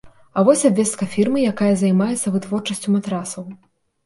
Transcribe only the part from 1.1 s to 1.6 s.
фірмы,